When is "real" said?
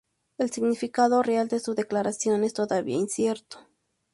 1.21-1.47